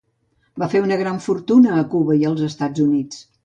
Va 0.63 0.69
fer 0.71 0.81
una 0.85 0.97
gran 1.03 1.21
fortuna 1.27 1.77
a 1.77 1.85
Cuba 1.95 2.19
i 2.25 2.29
els 2.33 2.45
Estats 2.51 2.87
Units. 2.91 3.25